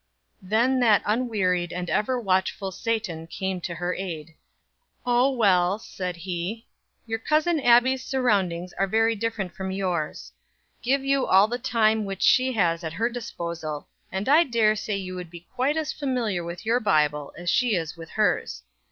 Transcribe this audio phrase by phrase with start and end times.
[0.41, 4.33] Then that unwearied and ever watchful Satan came to her aid.
[5.05, 6.65] "Oh, well," said he,
[7.05, 10.31] "your Cousin Abbie's surroundings are very different from yours.
[10.81, 14.95] Give you all the time which she has at her disposal, and I dare say
[14.97, 18.63] you would be quite as familiar with your Bible as she is with hers.